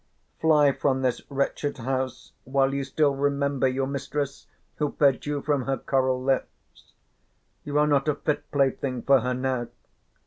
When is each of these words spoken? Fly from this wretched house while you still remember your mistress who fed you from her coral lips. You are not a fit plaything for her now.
Fly 0.39 0.71
from 0.71 1.03
this 1.03 1.21
wretched 1.29 1.77
house 1.77 2.31
while 2.43 2.73
you 2.73 2.83
still 2.83 3.13
remember 3.13 3.67
your 3.67 3.85
mistress 3.85 4.47
who 4.77 4.93
fed 4.93 5.27
you 5.27 5.43
from 5.43 5.65
her 5.65 5.77
coral 5.77 6.19
lips. 6.19 6.93
You 7.63 7.77
are 7.77 7.85
not 7.85 8.07
a 8.07 8.15
fit 8.15 8.49
plaything 8.51 9.03
for 9.03 9.19
her 9.19 9.35
now. 9.35 9.67